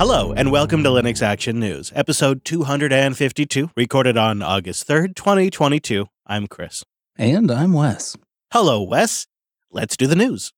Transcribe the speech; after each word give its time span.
Hello, 0.00 0.32
and 0.32 0.50
welcome 0.50 0.82
to 0.82 0.88
Linux 0.88 1.20
Action 1.20 1.60
News, 1.60 1.92
episode 1.94 2.42
252, 2.46 3.68
recorded 3.76 4.16
on 4.16 4.40
August 4.40 4.88
3rd, 4.88 5.14
2022. 5.14 6.06
I'm 6.26 6.46
Chris. 6.46 6.82
And 7.18 7.50
I'm 7.50 7.74
Wes. 7.74 8.16
Hello, 8.50 8.82
Wes. 8.82 9.26
Let's 9.70 9.98
do 9.98 10.06
the 10.06 10.16
news. 10.16 10.54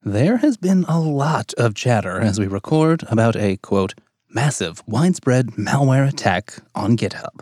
There 0.00 0.36
has 0.36 0.56
been 0.56 0.84
a 0.84 1.00
lot 1.00 1.52
of 1.54 1.74
chatter 1.74 2.20
as 2.20 2.38
we 2.38 2.46
record 2.46 3.02
about 3.10 3.34
a, 3.34 3.56
quote, 3.56 3.94
massive, 4.30 4.80
widespread 4.86 5.48
malware 5.58 6.08
attack 6.08 6.54
on 6.72 6.96
GitHub. 6.96 7.40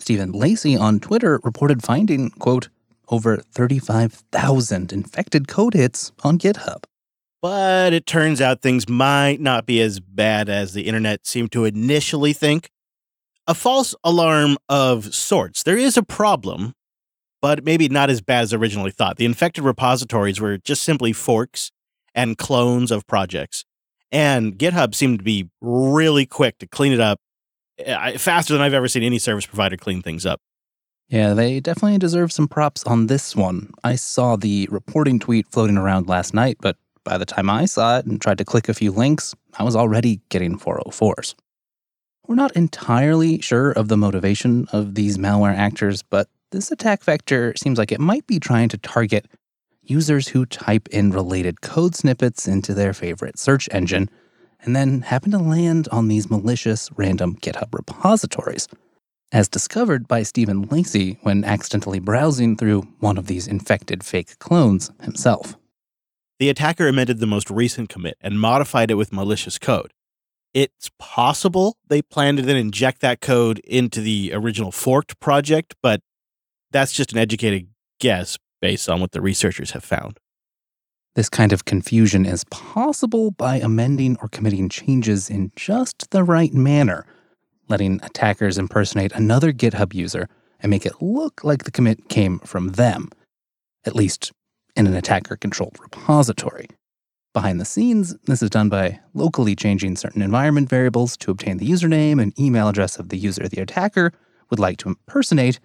Stephen 0.00 0.32
Lacey 0.32 0.76
on 0.76 0.98
Twitter 0.98 1.38
reported 1.44 1.84
finding, 1.84 2.30
quote, 2.30 2.70
over 3.08 3.36
35,000 3.36 4.92
infected 4.92 5.46
code 5.46 5.74
hits 5.74 6.10
on 6.24 6.38
GitHub. 6.38 6.82
But 7.46 7.92
it 7.92 8.06
turns 8.06 8.40
out 8.40 8.60
things 8.60 8.88
might 8.88 9.40
not 9.40 9.66
be 9.66 9.80
as 9.80 10.00
bad 10.00 10.48
as 10.48 10.72
the 10.72 10.88
internet 10.88 11.28
seemed 11.28 11.52
to 11.52 11.64
initially 11.64 12.32
think. 12.32 12.70
A 13.46 13.54
false 13.54 13.94
alarm 14.02 14.56
of 14.68 15.14
sorts. 15.14 15.62
There 15.62 15.78
is 15.78 15.96
a 15.96 16.02
problem, 16.02 16.74
but 17.40 17.62
maybe 17.62 17.88
not 17.88 18.10
as 18.10 18.20
bad 18.20 18.42
as 18.42 18.52
originally 18.52 18.90
thought. 18.90 19.16
The 19.16 19.26
infected 19.26 19.62
repositories 19.62 20.40
were 20.40 20.58
just 20.58 20.82
simply 20.82 21.12
forks 21.12 21.70
and 22.16 22.36
clones 22.36 22.90
of 22.90 23.06
projects. 23.06 23.64
And 24.10 24.58
GitHub 24.58 24.92
seemed 24.92 25.20
to 25.20 25.24
be 25.24 25.48
really 25.60 26.26
quick 26.26 26.58
to 26.58 26.66
clean 26.66 26.92
it 26.92 26.98
up 26.98 27.20
eh, 27.78 28.16
faster 28.16 28.54
than 28.54 28.62
I've 28.62 28.74
ever 28.74 28.88
seen 28.88 29.04
any 29.04 29.20
service 29.20 29.46
provider 29.46 29.76
clean 29.76 30.02
things 30.02 30.26
up. 30.26 30.40
Yeah, 31.08 31.32
they 31.34 31.60
definitely 31.60 31.98
deserve 31.98 32.32
some 32.32 32.48
props 32.48 32.82
on 32.82 33.06
this 33.06 33.36
one. 33.36 33.70
I 33.84 33.94
saw 33.94 34.34
the 34.34 34.66
reporting 34.68 35.20
tweet 35.20 35.46
floating 35.46 35.76
around 35.76 36.08
last 36.08 36.34
night, 36.34 36.56
but 36.60 36.76
by 37.06 37.16
the 37.16 37.24
time 37.24 37.48
I 37.48 37.64
saw 37.64 37.98
it 37.98 38.04
and 38.04 38.20
tried 38.20 38.38
to 38.38 38.44
click 38.44 38.68
a 38.68 38.74
few 38.74 38.90
links, 38.90 39.34
I 39.58 39.62
was 39.62 39.76
already 39.76 40.20
getting 40.28 40.58
404s. 40.58 41.34
We're 42.26 42.34
not 42.34 42.56
entirely 42.56 43.40
sure 43.40 43.70
of 43.70 43.86
the 43.86 43.96
motivation 43.96 44.66
of 44.72 44.96
these 44.96 45.16
malware 45.16 45.56
actors, 45.56 46.02
but 46.02 46.28
this 46.50 46.72
attack 46.72 47.04
vector 47.04 47.54
seems 47.56 47.78
like 47.78 47.92
it 47.92 48.00
might 48.00 48.26
be 48.26 48.40
trying 48.40 48.68
to 48.70 48.78
target 48.78 49.26
users 49.82 50.28
who 50.28 50.44
type 50.44 50.88
in 50.88 51.12
related 51.12 51.60
code 51.60 51.94
snippets 51.94 52.48
into 52.48 52.74
their 52.74 52.92
favorite 52.92 53.38
search 53.38 53.68
engine 53.70 54.10
and 54.60 54.74
then 54.74 55.02
happen 55.02 55.30
to 55.30 55.38
land 55.38 55.88
on 55.92 56.08
these 56.08 56.28
malicious 56.28 56.90
random 56.96 57.36
GitHub 57.36 57.72
repositories 57.72 58.66
as 59.30 59.48
discovered 59.48 60.08
by 60.08 60.24
Stephen 60.24 60.62
Lacey 60.62 61.18
when 61.22 61.44
accidentally 61.44 62.00
browsing 62.00 62.56
through 62.56 62.82
one 62.98 63.16
of 63.16 63.28
these 63.28 63.46
infected 63.46 64.02
fake 64.02 64.38
clones 64.40 64.90
himself. 65.02 65.56
The 66.38 66.50
attacker 66.50 66.86
amended 66.86 67.18
the 67.18 67.26
most 67.26 67.50
recent 67.50 67.88
commit 67.88 68.16
and 68.20 68.40
modified 68.40 68.90
it 68.90 68.94
with 68.94 69.12
malicious 69.12 69.58
code. 69.58 69.92
It's 70.52 70.90
possible 70.98 71.76
they 71.88 72.02
plan 72.02 72.36
to 72.36 72.42
then 72.42 72.56
inject 72.56 73.00
that 73.00 73.20
code 73.20 73.58
into 73.60 74.00
the 74.00 74.32
original 74.34 74.72
forked 74.72 75.18
project, 75.20 75.74
but 75.82 76.00
that's 76.70 76.92
just 76.92 77.12
an 77.12 77.18
educated 77.18 77.68
guess 78.00 78.38
based 78.60 78.88
on 78.88 79.00
what 79.00 79.12
the 79.12 79.20
researchers 79.20 79.72
have 79.72 79.84
found. 79.84 80.18
This 81.14 81.28
kind 81.28 81.52
of 81.52 81.64
confusion 81.64 82.26
is 82.26 82.44
possible 82.44 83.30
by 83.30 83.56
amending 83.56 84.18
or 84.20 84.28
committing 84.28 84.68
changes 84.68 85.30
in 85.30 85.52
just 85.56 86.10
the 86.10 86.22
right 86.22 86.52
manner 86.52 87.06
letting 87.68 88.00
attackers 88.02 88.58
impersonate 88.58 89.12
another 89.12 89.52
GitHub 89.52 89.94
user 89.94 90.28
and 90.60 90.70
make 90.70 90.86
it 90.86 91.02
look 91.02 91.44
like 91.44 91.64
the 91.64 91.70
commit 91.70 92.08
came 92.08 92.38
from 92.40 92.72
them, 92.72 93.10
at 93.84 93.96
least 93.96 94.32
in 94.76 94.86
an 94.86 94.94
attacker 94.94 95.36
controlled 95.36 95.76
repository. 95.80 96.68
Behind 97.32 97.60
the 97.60 97.64
scenes, 97.64 98.16
this 98.24 98.42
is 98.42 98.50
done 98.50 98.68
by 98.68 99.00
locally 99.12 99.54
changing 99.54 99.96
certain 99.96 100.22
environment 100.22 100.68
variables 100.68 101.16
to 101.18 101.30
obtain 101.30 101.58
the 101.58 101.68
username 101.68 102.20
and 102.20 102.38
email 102.38 102.68
address 102.68 102.98
of 102.98 103.10
the 103.10 103.18
user 103.18 103.48
the 103.48 103.60
attacker 103.60 104.12
would 104.50 104.58
like 104.58 104.78
to 104.78 104.88
impersonate, 104.88 105.60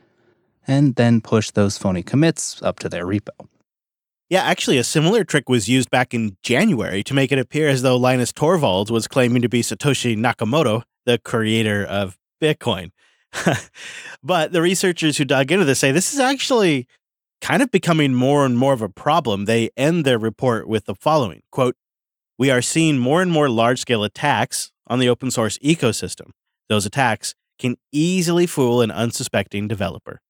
and 0.68 0.96
then 0.96 1.22
push 1.22 1.52
those 1.52 1.78
phony 1.78 2.04
commits 2.04 2.62
up 2.62 2.80
to 2.80 2.90
their 2.90 3.06
repo. 3.06 3.48
Yeah, 4.30 4.44
actually, 4.44 4.78
a 4.78 4.84
similar 4.84 5.24
trick 5.24 5.50
was 5.50 5.68
used 5.68 5.90
back 5.90 6.14
in 6.14 6.38
January 6.42 7.04
to 7.04 7.14
make 7.14 7.32
it 7.32 7.40
appear 7.40 7.68
as 7.68 7.82
though 7.82 7.98
Linus 7.98 8.32
Torvalds 8.32 8.90
was 8.90 9.08
claiming 9.08 9.42
to 9.42 9.50
be 9.50 9.62
Satoshi 9.62 10.18
Nakamoto 10.18 10.84
the 11.06 11.18
creator 11.18 11.84
of 11.84 12.18
Bitcoin. 12.42 12.92
but 14.24 14.52
the 14.52 14.62
researchers 14.62 15.18
who 15.18 15.26
dug 15.26 15.52
into 15.52 15.66
this 15.66 15.80
say 15.80 15.92
this 15.92 16.14
is 16.14 16.20
actually 16.20 16.88
kind 17.42 17.62
of 17.62 17.72
becoming 17.72 18.14
more 18.14 18.46
and 18.46 18.58
more 18.58 18.74
of 18.74 18.82
a 18.82 18.90
problem. 18.90 19.46
They 19.46 19.70
end 19.76 20.06
their 20.06 20.20
report 20.20 20.68
with 20.68 20.86
the 20.86 20.96
following 20.96 21.42
quote, 21.52 21.76
We 22.38 22.50
are 22.50 22.62
seeing 22.62 22.98
more 22.98 23.22
and 23.22 23.32
more 23.32 23.50
large 23.50 23.82
scale 23.82 24.04
attacks 24.04 24.72
on 24.88 25.00
the 25.00 25.10
open 25.10 25.32
source 25.32 25.58
ecosystem. 25.60 26.32
Those 26.70 26.86
attacks 26.86 27.36
can 27.60 27.76
easily 27.92 28.48
fool 28.48 28.82
an 28.82 28.92
unsuspecting 28.92 29.68
developer. 29.68 30.22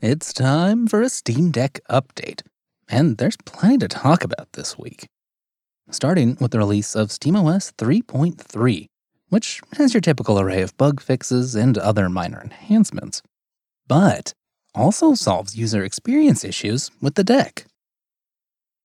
It's 0.00 0.32
time 0.32 0.86
for 0.86 1.02
a 1.02 1.08
Steam 1.08 1.50
Deck 1.50 1.80
update. 1.90 2.42
And 2.88 3.16
there's 3.18 3.36
plenty 3.44 3.78
to 3.78 3.88
talk 3.88 4.22
about 4.22 4.52
this 4.52 4.78
week 4.78 5.08
starting 5.90 6.36
with 6.40 6.50
the 6.50 6.58
release 6.58 6.94
of 6.96 7.08
SteamOS 7.08 7.72
3.3, 7.74 8.86
which 9.34 9.60
has 9.78 9.92
your 9.92 10.00
typical 10.00 10.38
array 10.38 10.62
of 10.62 10.76
bug 10.76 11.00
fixes 11.00 11.56
and 11.56 11.76
other 11.76 12.08
minor 12.08 12.40
enhancements, 12.40 13.20
but 13.88 14.32
also 14.76 15.14
solves 15.14 15.56
user 15.56 15.82
experience 15.82 16.44
issues 16.44 16.92
with 17.00 17.16
the 17.16 17.24
deck. 17.24 17.66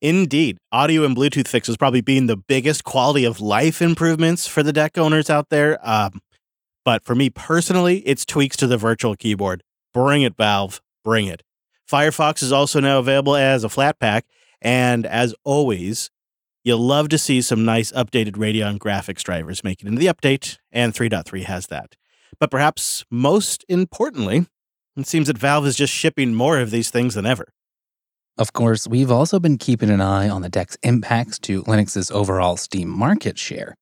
Indeed, 0.01 0.57
audio 0.71 1.03
and 1.03 1.15
Bluetooth 1.15 1.47
fixes 1.47 1.77
probably 1.77 2.01
being 2.01 2.25
the 2.25 2.35
biggest 2.35 2.83
quality 2.83 3.25
of 3.25 3.39
life 3.39 3.79
improvements 3.79 4.47
for 4.47 4.63
the 4.63 4.73
deck 4.73 4.97
owners 4.97 5.29
out 5.29 5.49
there. 5.49 5.77
Um, 5.87 6.19
but 6.83 7.05
for 7.05 7.13
me 7.13 7.29
personally, 7.29 7.99
it's 7.99 8.25
tweaks 8.25 8.57
to 8.57 8.66
the 8.66 8.77
virtual 8.77 9.16
keyboard. 9.16 9.61
Bring 9.93 10.23
it, 10.23 10.35
Valve. 10.35 10.81
Bring 11.05 11.27
it. 11.27 11.43
Firefox 11.87 12.41
is 12.41 12.51
also 12.51 12.79
now 12.79 12.97
available 12.97 13.35
as 13.35 13.63
a 13.63 13.67
Flatpak. 13.67 14.23
And 14.63 15.05
as 15.05 15.35
always, 15.43 16.09
You'll 16.64 16.80
love 16.80 17.09
to 17.09 17.18
see 17.18 17.42
some 17.42 17.64
nice 17.64 17.92
updated 17.94 18.34
Radeon 18.34 18.78
graphics 18.78 19.24
drivers 19.24 19.64
make 19.64 19.81
it 19.81 19.88
into 19.88 20.00
the 20.00 20.08
update, 20.08 20.58
and 20.72 20.94
3.3 20.94 21.44
has 21.44 21.68
that. 21.68 21.96
But 22.38 22.52
perhaps 22.52 23.06
most 23.09 23.64
importantly, 23.70 24.46
it 24.97 25.08
seems 25.08 25.28
that 25.28 25.38
Valve 25.38 25.68
is 25.68 25.78
just 25.78 25.94
shipping 25.94 26.36
more 26.36 26.59
of 26.59 26.72
these 26.72 26.90
things 26.90 27.16
than 27.16 27.25
ever. 27.25 27.53
Of 28.38 28.52
course, 28.53 28.88
we've 28.88 29.12
also 29.12 29.40
been 29.40 29.58
keeping 29.58 29.90
an 29.90 30.02
eye 30.02 30.30
on 30.30 30.42
the 30.42 30.50
deck's 30.50 30.78
impacts 30.84 31.40
to 31.40 31.64
Linux's 31.64 32.12
overall 32.12 32.58
Steam 32.58 32.90
market 32.90 33.38
share. 33.38 33.76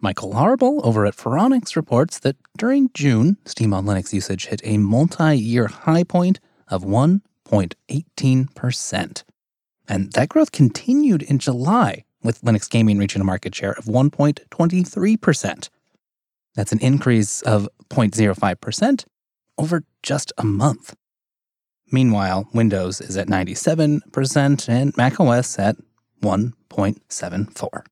Michael 0.00 0.32
Larabel 0.32 0.80
over 0.84 1.06
at 1.06 1.16
Phoronix 1.16 1.74
reports 1.76 2.18
that 2.20 2.36
during 2.56 2.90
June, 2.94 3.36
Steam 3.44 3.74
on 3.74 3.86
Linux 3.86 4.12
usage 4.12 4.46
hit 4.46 4.60
a 4.64 4.78
multi 4.78 5.36
year 5.36 5.66
high 5.66 6.04
point 6.04 6.38
of 6.68 6.84
1.18%. 6.84 9.24
And 9.88 10.12
that 10.12 10.28
growth 10.28 10.52
continued 10.52 11.22
in 11.22 11.38
July, 11.38 12.04
with 12.22 12.40
Linux 12.42 12.68
Gaming 12.68 12.98
reaching 12.98 13.22
a 13.22 13.24
market 13.24 13.54
share 13.54 13.72
of 13.72 13.84
1.23%. 13.84 15.68
That's 16.54 16.72
an 16.72 16.80
increase 16.80 17.42
of 17.42 17.68
0.05% 17.90 19.04
over 19.58 19.84
just 20.02 20.32
a 20.38 20.44
month. 20.44 20.94
Meanwhile, 21.92 22.48
Windows 22.52 23.00
is 23.00 23.16
at 23.16 23.28
97% 23.28 24.68
and 24.68 24.96
macOS 24.96 25.58
at 25.58 25.76
1.74. 26.22 27.84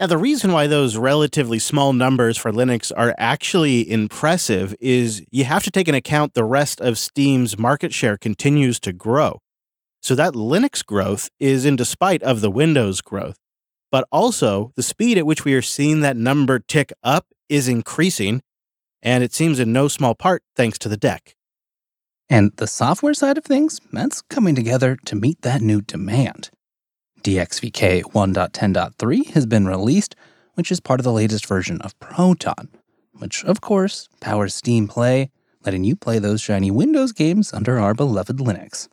Now, 0.00 0.06
the 0.08 0.18
reason 0.18 0.52
why 0.52 0.66
those 0.66 0.96
relatively 0.96 1.60
small 1.60 1.92
numbers 1.92 2.36
for 2.36 2.50
Linux 2.50 2.90
are 2.96 3.14
actually 3.16 3.88
impressive 3.88 4.74
is 4.80 5.24
you 5.30 5.44
have 5.44 5.62
to 5.62 5.70
take 5.70 5.86
into 5.86 5.98
account 5.98 6.34
the 6.34 6.44
rest 6.44 6.80
of 6.80 6.98
Steam's 6.98 7.56
market 7.56 7.94
share 7.94 8.16
continues 8.18 8.80
to 8.80 8.92
grow. 8.92 9.38
So 10.02 10.14
that 10.16 10.34
Linux 10.34 10.84
growth 10.84 11.30
is 11.38 11.64
in 11.64 11.76
despite 11.76 12.22
of 12.24 12.40
the 12.40 12.50
Windows 12.50 13.00
growth 13.00 13.38
but 13.94 14.08
also 14.10 14.72
the 14.74 14.82
speed 14.82 15.16
at 15.16 15.24
which 15.24 15.44
we 15.44 15.54
are 15.54 15.62
seeing 15.62 16.00
that 16.00 16.16
number 16.16 16.58
tick 16.58 16.92
up 17.04 17.28
is 17.48 17.68
increasing, 17.68 18.42
and 19.04 19.22
it 19.22 19.32
seems 19.32 19.60
in 19.60 19.72
no 19.72 19.86
small 19.86 20.16
part 20.16 20.42
thanks 20.56 20.80
to 20.80 20.88
the 20.88 20.96
deck. 20.96 21.36
And 22.28 22.50
the 22.56 22.66
software 22.66 23.14
side 23.14 23.38
of 23.38 23.44
things, 23.44 23.80
that's 23.92 24.20
coming 24.22 24.56
together 24.56 24.98
to 25.04 25.14
meet 25.14 25.42
that 25.42 25.62
new 25.62 25.80
demand. 25.80 26.50
DXVK 27.22 28.02
1.10.3 28.02 29.26
has 29.26 29.46
been 29.46 29.68
released, 29.68 30.16
which 30.54 30.72
is 30.72 30.80
part 30.80 30.98
of 30.98 31.04
the 31.04 31.12
latest 31.12 31.46
version 31.46 31.80
of 31.82 31.96
Proton, 32.00 32.70
which, 33.12 33.44
of 33.44 33.60
course, 33.60 34.08
powers 34.18 34.56
Steam 34.56 34.88
Play, 34.88 35.30
letting 35.64 35.84
you 35.84 35.94
play 35.94 36.18
those 36.18 36.40
shiny 36.40 36.72
Windows 36.72 37.12
games 37.12 37.52
under 37.52 37.78
our 37.78 37.94
beloved 37.94 38.38
Linux. 38.38 38.88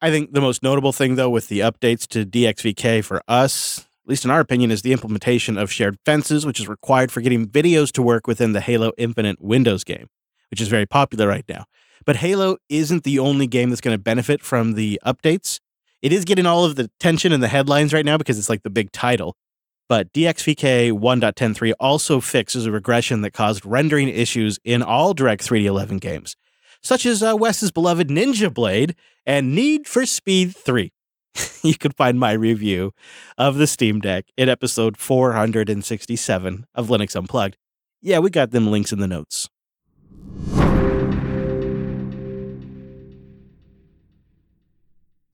I 0.00 0.10
think 0.10 0.32
the 0.32 0.40
most 0.40 0.62
notable 0.62 0.94
thing, 0.94 1.16
though, 1.16 1.28
with 1.28 1.48
the 1.48 1.60
updates 1.60 2.06
to 2.08 2.24
DXVK 2.24 3.04
for 3.04 3.20
us 3.28 3.86
at 4.06 4.10
least 4.10 4.24
in 4.24 4.30
our 4.30 4.38
opinion, 4.38 4.70
is 4.70 4.82
the 4.82 4.92
implementation 4.92 5.58
of 5.58 5.72
shared 5.72 5.98
fences, 6.04 6.46
which 6.46 6.60
is 6.60 6.68
required 6.68 7.10
for 7.10 7.20
getting 7.20 7.48
videos 7.48 7.90
to 7.90 8.02
work 8.02 8.28
within 8.28 8.52
the 8.52 8.60
Halo 8.60 8.92
Infinite 8.96 9.42
Windows 9.42 9.82
game, 9.82 10.06
which 10.48 10.60
is 10.60 10.68
very 10.68 10.86
popular 10.86 11.26
right 11.26 11.44
now. 11.48 11.64
But 12.04 12.14
Halo 12.14 12.56
isn't 12.68 13.02
the 13.02 13.18
only 13.18 13.48
game 13.48 13.68
that's 13.68 13.80
going 13.80 13.96
to 13.96 14.02
benefit 14.02 14.44
from 14.44 14.74
the 14.74 15.00
updates. 15.04 15.58
It 16.02 16.12
is 16.12 16.24
getting 16.24 16.46
all 16.46 16.64
of 16.64 16.76
the 16.76 16.84
attention 16.84 17.32
in 17.32 17.40
the 17.40 17.48
headlines 17.48 17.92
right 17.92 18.04
now 18.04 18.16
because 18.16 18.38
it's 18.38 18.48
like 18.48 18.62
the 18.62 18.70
big 18.70 18.92
title. 18.92 19.34
But 19.88 20.12
DXVK 20.12 20.92
1.103 20.92 21.72
also 21.80 22.20
fixes 22.20 22.64
a 22.64 22.70
regression 22.70 23.22
that 23.22 23.32
caused 23.32 23.66
rendering 23.66 24.08
issues 24.08 24.60
in 24.64 24.84
all 24.84 25.14
Direct 25.14 25.44
3D11 25.44 26.00
games, 26.00 26.36
such 26.80 27.06
as 27.06 27.24
uh, 27.24 27.34
Wes's 27.36 27.72
beloved 27.72 28.06
Ninja 28.06 28.54
Blade 28.54 28.94
and 29.24 29.52
Need 29.52 29.88
for 29.88 30.06
Speed 30.06 30.54
3. 30.54 30.92
you 31.62 31.76
can 31.76 31.92
find 31.92 32.18
my 32.18 32.32
review 32.32 32.92
of 33.38 33.56
the 33.56 33.66
Steam 33.66 34.00
Deck 34.00 34.26
in 34.36 34.48
episode 34.48 34.96
467 34.96 36.66
of 36.74 36.88
Linux 36.88 37.16
Unplugged. 37.16 37.56
Yeah, 38.00 38.18
we 38.18 38.30
got 38.30 38.50
them 38.50 38.70
links 38.70 38.92
in 38.92 39.00
the 39.00 39.08
notes. 39.08 39.48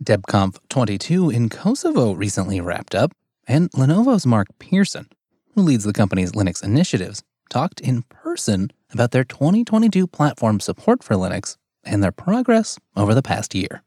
DebConf 0.03 0.59
22 0.69 1.31
in 1.31 1.49
Kosovo 1.49 2.13
recently 2.13 2.61
wrapped 2.61 2.95
up, 2.95 3.13
and 3.47 3.71
Lenovo's 3.71 4.27
Mark 4.27 4.49
Pearson, 4.59 5.07
who 5.55 5.63
leads 5.63 5.85
the 5.85 5.93
company's 5.93 6.33
Linux 6.33 6.63
initiatives, 6.63 7.23
talked 7.49 7.81
in 7.81 8.03
person 8.05 8.73
about 8.93 9.13
their 9.13 9.25
2022 9.25 10.07
platform 10.07 10.59
support 10.59 11.05
for 11.05 11.15
Linux 11.15 11.57
and 11.85 12.03
their 12.03 12.13
progress 12.13 12.79
over 12.97 13.15
the 13.15 13.23
past 13.23 13.55
year. 13.55 13.83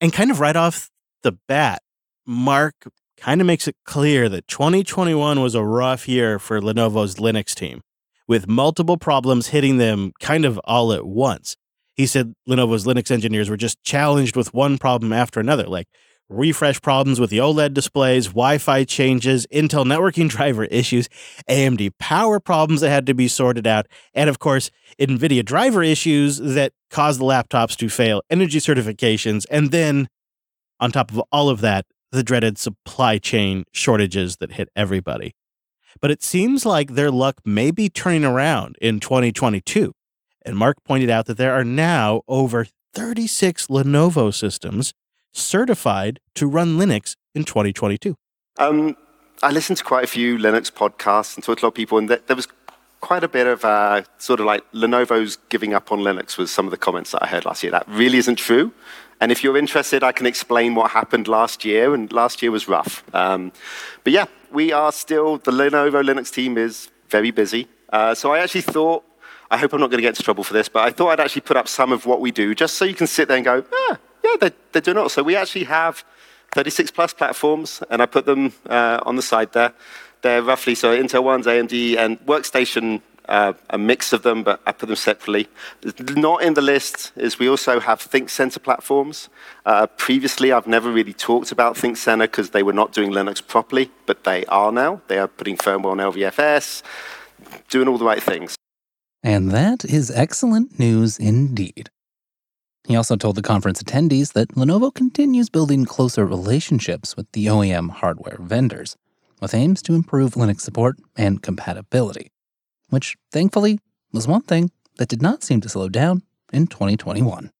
And 0.00 0.12
kind 0.12 0.30
of 0.30 0.40
right 0.40 0.56
off 0.56 0.90
the 1.26 1.38
bat, 1.48 1.82
Mark 2.24 2.74
kind 3.16 3.40
of 3.40 3.46
makes 3.46 3.66
it 3.66 3.74
clear 3.84 4.28
that 4.28 4.46
2021 4.46 5.40
was 5.40 5.56
a 5.56 5.64
rough 5.64 6.08
year 6.08 6.38
for 6.38 6.60
Lenovo's 6.60 7.16
Linux 7.16 7.52
team, 7.52 7.80
with 8.28 8.46
multiple 8.46 8.96
problems 8.96 9.48
hitting 9.48 9.78
them 9.78 10.12
kind 10.20 10.44
of 10.44 10.60
all 10.64 10.92
at 10.92 11.04
once. 11.04 11.56
He 11.94 12.06
said 12.06 12.34
Lenovo's 12.48 12.84
Linux 12.84 13.10
engineers 13.10 13.50
were 13.50 13.56
just 13.56 13.82
challenged 13.82 14.36
with 14.36 14.54
one 14.54 14.78
problem 14.78 15.12
after 15.12 15.40
another, 15.40 15.64
like 15.64 15.88
refresh 16.28 16.80
problems 16.80 17.18
with 17.18 17.30
the 17.30 17.38
OLED 17.38 17.74
displays, 17.74 18.28
Wi 18.28 18.58
Fi 18.58 18.84
changes, 18.84 19.46
Intel 19.52 19.84
networking 19.84 20.28
driver 20.36 20.64
issues, 20.64 21.08
AMD 21.48 21.90
power 21.98 22.38
problems 22.38 22.80
that 22.80 22.90
had 22.90 23.06
to 23.06 23.14
be 23.14 23.28
sorted 23.28 23.66
out, 23.66 23.86
and 24.14 24.28
of 24.30 24.38
course, 24.38 24.70
NVIDIA 25.00 25.44
driver 25.44 25.82
issues 25.82 26.38
that 26.38 26.72
caused 26.90 27.20
the 27.20 27.24
laptops 27.24 27.76
to 27.76 27.88
fail, 27.88 28.22
energy 28.30 28.58
certifications, 28.58 29.46
and 29.50 29.70
then, 29.70 30.08
on 30.80 30.92
top 30.92 31.10
of 31.10 31.22
all 31.32 31.48
of 31.48 31.60
that, 31.60 31.86
the 32.12 32.22
dreaded 32.22 32.58
supply 32.58 33.18
chain 33.18 33.64
shortages 33.72 34.36
that 34.36 34.52
hit 34.52 34.68
everybody. 34.76 35.34
But 36.00 36.10
it 36.10 36.22
seems 36.22 36.66
like 36.66 36.92
their 36.92 37.10
luck 37.10 37.40
may 37.44 37.70
be 37.70 37.88
turning 37.88 38.24
around 38.24 38.76
in 38.80 39.00
2022. 39.00 39.92
And 40.44 40.56
Mark 40.56 40.76
pointed 40.84 41.10
out 41.10 41.26
that 41.26 41.38
there 41.38 41.54
are 41.54 41.64
now 41.64 42.22
over 42.28 42.66
36 42.94 43.66
Lenovo 43.66 44.32
systems 44.32 44.94
certified 45.32 46.20
to 46.34 46.46
run 46.46 46.78
Linux 46.78 47.16
in 47.34 47.44
2022? 47.44 48.14
Um, 48.58 48.96
I 49.42 49.50
listened 49.50 49.78
to 49.78 49.84
quite 49.84 50.04
a 50.04 50.06
few 50.06 50.38
Linux 50.38 50.72
podcasts 50.72 51.36
and 51.36 51.44
talked 51.44 51.60
to 51.60 51.64
a 51.64 51.66
lot 51.66 51.70
of 51.70 51.74
people, 51.74 51.98
and 51.98 52.08
there 52.08 52.36
was 52.36 52.48
quite 53.00 53.22
a 53.22 53.28
bit 53.28 53.46
of 53.46 53.64
uh, 53.64 54.02
sort 54.18 54.40
of 54.40 54.46
like 54.46 54.62
Lenovo's 54.72 55.36
giving 55.48 55.74
up 55.74 55.92
on 55.92 56.00
Linux 56.00 56.38
was 56.38 56.50
some 56.50 56.64
of 56.66 56.70
the 56.70 56.76
comments 56.76 57.12
that 57.12 57.22
I 57.22 57.26
heard 57.26 57.44
last 57.44 57.62
year. 57.62 57.70
That 57.70 57.86
really 57.88 58.18
isn't 58.18 58.36
true. 58.36 58.72
And 59.20 59.32
if 59.32 59.42
you're 59.42 59.56
interested, 59.56 60.02
I 60.02 60.12
can 60.12 60.26
explain 60.26 60.74
what 60.74 60.90
happened 60.90 61.26
last 61.28 61.64
year, 61.64 61.94
and 61.94 62.12
last 62.12 62.42
year 62.42 62.50
was 62.50 62.68
rough. 62.68 63.02
Um, 63.14 63.52
but 64.04 64.12
yeah, 64.12 64.26
we 64.52 64.72
are 64.72 64.92
still, 64.92 65.38
the 65.38 65.50
Lenovo 65.50 66.02
Linux 66.04 66.32
team 66.32 66.58
is 66.58 66.90
very 67.08 67.30
busy. 67.30 67.68
Uh, 67.90 68.14
so 68.14 68.32
I 68.32 68.40
actually 68.40 68.62
thought, 68.62 69.04
I 69.50 69.56
hope 69.56 69.72
I'm 69.72 69.80
not 69.80 69.90
going 69.90 69.98
to 69.98 70.02
get 70.02 70.10
into 70.10 70.22
trouble 70.22 70.44
for 70.44 70.52
this, 70.52 70.68
but 70.68 70.84
I 70.84 70.90
thought 70.90 71.10
I'd 71.10 71.20
actually 71.20 71.42
put 71.42 71.56
up 71.56 71.68
some 71.68 71.92
of 71.92 72.04
what 72.04 72.20
we 72.20 72.30
do 72.30 72.54
just 72.54 72.74
so 72.74 72.84
you 72.84 72.94
can 72.94 73.06
sit 73.06 73.28
there 73.28 73.36
and 73.36 73.44
go, 73.44 73.64
ah, 73.72 73.98
yeah, 74.24 74.36
they're, 74.40 74.52
they're 74.72 74.82
doing. 74.82 75.08
So 75.08 75.22
we 75.22 75.36
actually 75.36 75.64
have 75.64 76.04
36 76.52 76.90
plus 76.90 77.12
platforms, 77.12 77.82
and 77.90 78.02
I 78.02 78.06
put 78.06 78.26
them 78.26 78.52
uh, 78.68 79.00
on 79.06 79.16
the 79.16 79.22
side 79.22 79.52
there. 79.52 79.72
They're 80.22 80.42
roughly 80.42 80.74
so 80.74 80.96
Intel 80.96 81.22
ones, 81.22 81.46
AMD, 81.46 81.96
and 81.96 82.18
Workstation. 82.26 83.02
Uh, 83.28 83.54
a 83.70 83.78
mix 83.78 84.12
of 84.12 84.22
them, 84.22 84.42
but 84.42 84.60
I 84.66 84.72
put 84.72 84.86
them 84.86 84.96
separately. 84.96 85.48
Not 86.14 86.42
in 86.42 86.54
the 86.54 86.62
list 86.62 87.12
is 87.16 87.38
we 87.38 87.48
also 87.48 87.80
have 87.80 88.00
ThinkCentre 88.00 88.62
platforms. 88.62 89.28
Uh, 89.64 89.86
previously, 89.86 90.52
I've 90.52 90.66
never 90.66 90.90
really 90.90 91.12
talked 91.12 91.50
about 91.52 91.74
ThinkCentre 91.76 92.22
because 92.22 92.50
they 92.50 92.62
were 92.62 92.72
not 92.72 92.92
doing 92.92 93.10
Linux 93.10 93.46
properly, 93.46 93.90
but 94.06 94.24
they 94.24 94.44
are 94.46 94.70
now. 94.70 95.00
They 95.08 95.18
are 95.18 95.28
putting 95.28 95.56
firmware 95.56 95.92
on 95.92 95.98
LVFS, 95.98 96.82
doing 97.68 97.88
all 97.88 97.98
the 97.98 98.04
right 98.04 98.22
things. 98.22 98.54
And 99.22 99.50
that 99.50 99.84
is 99.84 100.10
excellent 100.10 100.78
news 100.78 101.18
indeed. 101.18 101.90
He 102.86 102.94
also 102.94 103.16
told 103.16 103.34
the 103.34 103.42
conference 103.42 103.82
attendees 103.82 104.32
that 104.34 104.54
Lenovo 104.54 104.94
continues 104.94 105.50
building 105.50 105.84
closer 105.84 106.24
relationships 106.24 107.16
with 107.16 107.30
the 107.32 107.46
OEM 107.46 107.90
hardware 107.90 108.38
vendors, 108.40 108.96
with 109.40 109.52
aims 109.54 109.82
to 109.82 109.94
improve 109.94 110.34
Linux 110.34 110.60
support 110.60 110.96
and 111.16 111.42
compatibility, 111.42 112.30
which 112.90 113.16
thankfully 113.32 113.80
was 114.12 114.28
one 114.28 114.42
thing 114.42 114.70
that 114.96 115.08
did 115.08 115.22
not 115.22 115.42
seem 115.42 115.60
to 115.60 115.68
slow 115.68 115.88
down 115.88 116.22
in 116.52 116.66
2021. 116.66 117.50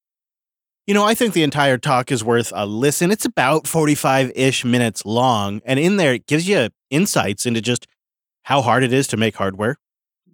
You 0.87 0.95
know, 0.95 1.05
I 1.05 1.15
think 1.15 1.35
the 1.35 1.43
entire 1.43 1.79
talk 1.79 2.13
is 2.13 2.23
worth 2.23 2.53
a 2.55 2.65
listen. 2.65 3.11
It's 3.11 3.25
about 3.25 3.67
45 3.67 4.31
ish 4.37 4.65
minutes 4.65 5.05
long, 5.05 5.61
and 5.65 5.81
in 5.81 5.97
there, 5.97 6.15
it 6.15 6.27
gives 6.27 6.49
you 6.49 6.69
insights 6.91 7.45
into 7.45 7.61
just 7.61 7.87
how 8.45 8.63
hard 8.63 8.85
it 8.85 8.93
is 8.93 9.09
to 9.09 9.17
make 9.17 9.35
hardware. 9.37 9.79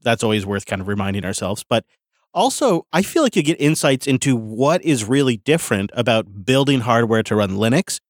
That's 0.02 0.22
always 0.22 0.44
worth 0.44 0.66
kind 0.66 0.82
of 0.82 0.88
reminding 0.88 1.24
ourselves. 1.24 1.64
But 1.66 1.86
also, 2.34 2.86
I 2.92 3.00
feel 3.00 3.22
like 3.22 3.34
you 3.34 3.42
get 3.42 3.60
insights 3.60 4.06
into 4.06 4.36
what 4.36 4.82
is 4.84 5.04
really 5.04 5.38
different 5.38 5.90
about 5.94 6.44
building 6.44 6.80
hardware 6.80 7.22
to 7.22 7.36
run 7.36 7.52
Linux 7.52 8.00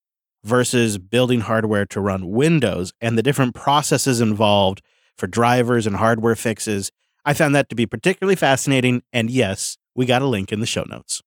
versus 0.42 0.98
building 0.98 1.42
hardware 1.42 1.86
to 1.86 2.00
run 2.00 2.30
Windows 2.30 2.92
and 3.00 3.16
the 3.16 3.22
different 3.22 3.54
processes 3.54 4.20
involved 4.20 4.82
for 5.16 5.26
drivers 5.26 5.86
and 5.86 5.96
hardware 5.96 6.36
fixes. 6.36 6.90
I 7.24 7.34
found 7.34 7.54
that 7.54 7.68
to 7.68 7.74
be 7.74 7.86
particularly 7.86 8.36
fascinating. 8.36 9.02
And 9.12 9.30
yes, 9.30 9.78
we 9.94 10.06
got 10.06 10.22
a 10.22 10.26
link 10.26 10.52
in 10.52 10.60
the 10.60 10.66
show 10.66 10.84
notes. 10.84 11.22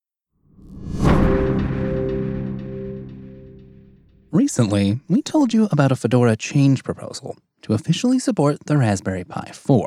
Recently, 4.30 5.00
we 5.08 5.22
told 5.22 5.54
you 5.54 5.68
about 5.72 5.92
a 5.92 5.96
Fedora 5.96 6.36
change 6.36 6.84
proposal 6.84 7.38
to 7.62 7.72
officially 7.72 8.18
support 8.18 8.66
the 8.66 8.76
Raspberry 8.76 9.24
Pi 9.24 9.50
4 9.52 9.86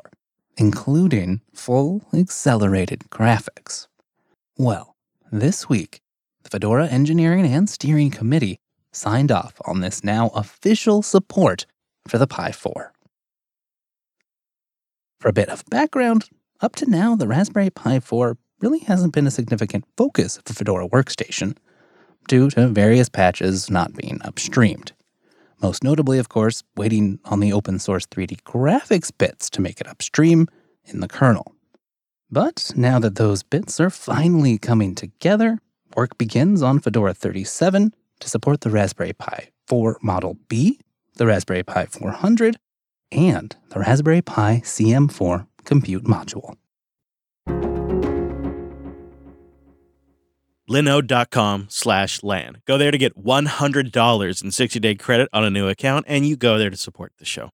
including 0.59 1.39
full 1.53 2.01
accelerated 2.13 3.05
graphics. 3.09 3.87
Well, 4.57 4.95
this 5.31 5.69
week, 5.69 6.01
the 6.43 6.49
Fedora 6.49 6.87
Engineering 6.87 7.45
and 7.45 7.69
Steering 7.69 8.11
Committee 8.11 8.59
signed 8.91 9.31
off 9.31 9.53
on 9.65 9.79
this 9.79 10.03
now 10.03 10.27
official 10.35 11.01
support 11.01 11.65
for 12.07 12.17
the 12.17 12.27
Pi 12.27 12.51
4. 12.51 12.91
For 15.19 15.27
a 15.27 15.33
bit 15.33 15.49
of 15.49 15.65
background, 15.65 16.29
up 16.61 16.77
to 16.77 16.89
now, 16.89 17.13
the 17.13 17.27
Raspberry 17.27 17.69
Pi 17.69 17.99
4 17.99 18.37
really 18.61 18.79
hasn't 18.79 19.13
been 19.13 19.27
a 19.27 19.31
significant 19.31 19.83
focus 19.97 20.39
the 20.45 20.53
Fedora 20.53 20.87
workstation, 20.87 21.57
due 22.29 22.49
to 22.51 22.69
various 22.69 23.09
patches 23.09 23.69
not 23.69 23.95
being 23.95 24.19
upstreamed. 24.19 24.91
Most 25.61 25.83
notably, 25.83 26.19
of 26.19 26.29
course, 26.29 26.63
waiting 26.77 27.19
on 27.25 27.41
the 27.41 27.51
open 27.51 27.79
source 27.79 28.05
3D 28.05 28.43
graphics 28.43 29.11
bits 29.15 29.49
to 29.49 29.61
make 29.61 29.81
it 29.81 29.87
upstream 29.87 30.47
in 30.85 31.01
the 31.01 31.07
kernel. 31.09 31.53
But 32.31 32.71
now 32.77 32.97
that 32.99 33.15
those 33.15 33.43
bits 33.43 33.79
are 33.81 33.89
finally 33.89 34.57
coming 34.57 34.95
together, 34.95 35.59
work 35.97 36.17
begins 36.17 36.61
on 36.61 36.79
Fedora 36.79 37.13
37 37.13 37.93
to 38.21 38.29
support 38.29 38.61
the 38.61 38.69
Raspberry 38.69 39.11
Pi 39.11 39.49
4 39.67 39.97
Model 40.01 40.37
B, 40.47 40.79
the 41.15 41.25
Raspberry 41.25 41.63
Pi 41.63 41.87
400, 41.87 42.57
and 43.11 43.55
the 43.69 43.79
Raspberry 43.79 44.21
Pi 44.21 44.61
CM4 44.63 45.47
compute 45.65 46.05
module. 46.05 46.55
linode.com 50.69 51.67
slash 51.69 52.21
LAN. 52.23 52.61
Go 52.65 52.77
there 52.77 52.91
to 52.91 52.97
get 52.97 53.17
$100 53.17 54.43
in 54.43 54.49
60-day 54.49 54.95
credit 54.95 55.27
on 55.33 55.43
a 55.43 55.49
new 55.49 55.67
account, 55.67 56.05
and 56.07 56.25
you 56.27 56.37
go 56.37 56.57
there 56.57 56.69
to 56.69 56.77
support 56.77 57.11
the 57.17 57.25
show. 57.25 57.49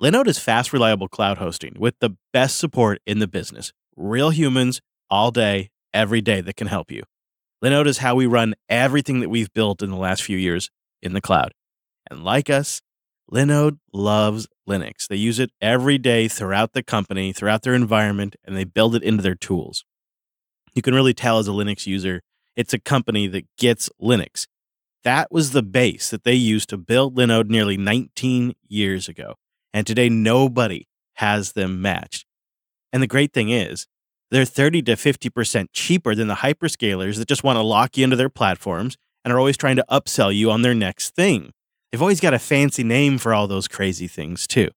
Linode 0.00 0.28
is 0.28 0.38
fast, 0.38 0.72
reliable 0.72 1.08
cloud 1.08 1.38
hosting 1.38 1.74
with 1.78 1.94
the 2.00 2.16
best 2.32 2.58
support 2.58 3.00
in 3.06 3.18
the 3.18 3.26
business. 3.26 3.72
Real 3.96 4.30
humans 4.30 4.80
all 5.10 5.30
day, 5.30 5.70
every 5.92 6.20
day 6.20 6.40
that 6.40 6.56
can 6.56 6.68
help 6.68 6.90
you. 6.90 7.02
Linode 7.62 7.86
is 7.86 7.98
how 7.98 8.14
we 8.14 8.26
run 8.26 8.54
everything 8.68 9.20
that 9.20 9.28
we've 9.28 9.52
built 9.52 9.82
in 9.82 9.90
the 9.90 9.96
last 9.96 10.22
few 10.22 10.38
years 10.38 10.70
in 11.02 11.12
the 11.12 11.20
cloud. 11.20 11.52
And 12.10 12.24
like 12.24 12.48
us, 12.48 12.80
Linode 13.32 13.78
loves 13.92 14.48
Linux. 14.68 15.06
They 15.08 15.16
use 15.16 15.38
it 15.38 15.50
every 15.60 15.98
day 15.98 16.28
throughout 16.28 16.72
the 16.72 16.82
company, 16.82 17.32
throughout 17.32 17.62
their 17.62 17.74
environment, 17.74 18.36
and 18.44 18.56
they 18.56 18.64
build 18.64 18.94
it 18.94 19.02
into 19.02 19.22
their 19.22 19.34
tools 19.34 19.84
you 20.74 20.82
can 20.82 20.94
really 20.94 21.14
tell 21.14 21.38
as 21.38 21.48
a 21.48 21.52
Linux 21.52 21.86
user, 21.86 22.22
it's 22.56 22.72
a 22.72 22.78
company 22.78 23.26
that 23.28 23.44
gets 23.56 23.90
Linux. 24.00 24.46
That 25.04 25.30
was 25.30 25.52
the 25.52 25.62
base 25.62 26.10
that 26.10 26.24
they 26.24 26.34
used 26.34 26.68
to 26.70 26.76
build 26.76 27.16
Linode 27.16 27.48
nearly 27.48 27.76
19 27.76 28.54
years 28.68 29.08
ago. 29.08 29.34
And 29.72 29.86
today, 29.86 30.08
nobody 30.08 30.88
has 31.14 31.52
them 31.52 31.80
matched. 31.80 32.26
And 32.92 33.02
the 33.02 33.06
great 33.06 33.32
thing 33.32 33.50
is, 33.50 33.86
they're 34.30 34.44
30 34.44 34.82
to 34.82 34.92
50% 34.92 35.68
cheaper 35.72 36.14
than 36.14 36.28
the 36.28 36.36
hyperscalers 36.36 37.16
that 37.18 37.28
just 37.28 37.44
want 37.44 37.56
to 37.56 37.62
lock 37.62 37.96
you 37.96 38.04
into 38.04 38.16
their 38.16 38.28
platforms 38.28 38.96
and 39.24 39.32
are 39.32 39.38
always 39.38 39.56
trying 39.56 39.76
to 39.76 39.84
upsell 39.90 40.34
you 40.34 40.50
on 40.50 40.62
their 40.62 40.74
next 40.74 41.14
thing. 41.14 41.52
They've 41.90 42.02
always 42.02 42.20
got 42.20 42.34
a 42.34 42.38
fancy 42.38 42.84
name 42.84 43.18
for 43.18 43.34
all 43.34 43.48
those 43.48 43.66
crazy 43.66 44.06
things, 44.06 44.46
too. 44.46 44.70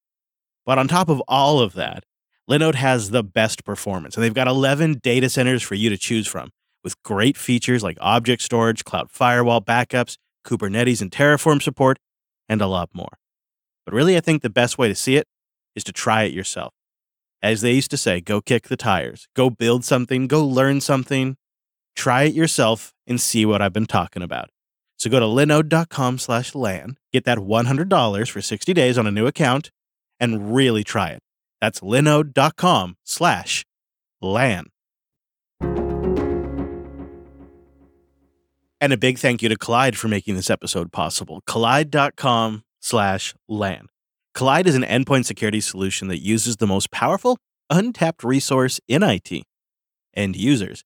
But 0.65 0.77
on 0.77 0.87
top 0.87 1.09
of 1.09 1.21
all 1.27 1.59
of 1.59 1.73
that, 1.73 2.05
Linode 2.49 2.75
has 2.75 3.11
the 3.11 3.23
best 3.23 3.63
performance, 3.63 4.15
and 4.15 4.23
they've 4.23 4.33
got 4.33 4.47
11 4.47 4.99
data 5.03 5.29
centers 5.29 5.61
for 5.61 5.75
you 5.75 5.89
to 5.89 5.97
choose 5.97 6.27
from, 6.27 6.51
with 6.83 7.01
great 7.03 7.37
features 7.37 7.83
like 7.83 7.97
object 8.01 8.41
storage, 8.41 8.83
cloud 8.83 9.11
firewall 9.11 9.61
backups, 9.61 10.17
Kubernetes 10.45 11.01
and 11.01 11.11
Terraform 11.11 11.61
support, 11.61 11.99
and 12.49 12.61
a 12.61 12.67
lot 12.67 12.89
more. 12.93 13.17
But 13.85 13.93
really, 13.93 14.17
I 14.17 14.21
think 14.21 14.41
the 14.41 14.49
best 14.49 14.77
way 14.77 14.87
to 14.87 14.95
see 14.95 15.15
it 15.15 15.27
is 15.75 15.83
to 15.85 15.91
try 15.91 16.23
it 16.23 16.33
yourself. 16.33 16.73
As 17.41 17.61
they 17.61 17.73
used 17.73 17.91
to 17.91 17.97
say, 17.97 18.21
go 18.21 18.41
kick 18.41 18.67
the 18.67 18.77
tires, 18.77 19.27
go 19.35 19.49
build 19.49 19.83
something, 19.83 20.27
go 20.27 20.45
learn 20.45 20.81
something, 20.81 21.37
try 21.95 22.23
it 22.23 22.33
yourself 22.33 22.93
and 23.05 23.19
see 23.19 23.45
what 23.45 23.61
I've 23.61 23.73
been 23.73 23.85
talking 23.85 24.23
about. 24.23 24.49
So 25.03 25.09
go 25.09 25.19
to 25.19 25.25
linode.com 25.25 26.17
slash 26.17 26.55
LAN, 26.55 26.95
get 27.11 27.25
that 27.25 27.37
$100 27.37 28.29
for 28.29 28.41
60 28.41 28.73
days 28.73 28.97
on 28.97 29.05
a 29.05 29.11
new 29.11 29.27
account, 29.27 29.69
and 30.17 30.55
really 30.55 30.85
try 30.85 31.09
it. 31.09 31.19
That's 31.59 31.81
linode.com 31.81 32.95
slash 33.03 33.65
LAN. 34.21 34.67
And 38.79 38.93
a 38.93 38.97
big 38.97 39.17
thank 39.17 39.41
you 39.41 39.49
to 39.49 39.57
Kolide 39.57 39.97
for 39.97 40.07
making 40.07 40.37
this 40.37 40.49
episode 40.49 40.93
possible. 40.93 41.41
Kolide.com 41.45 42.63
slash 42.79 43.35
LAN. 43.49 43.87
Kolide 44.33 44.67
is 44.67 44.75
an 44.75 44.83
endpoint 44.83 45.25
security 45.25 45.59
solution 45.59 46.07
that 46.07 46.21
uses 46.21 46.55
the 46.55 46.67
most 46.67 46.91
powerful, 46.91 47.37
untapped 47.69 48.23
resource 48.23 48.79
in 48.87 49.03
IT 49.03 49.43
end 50.15 50.37
users. 50.37 50.85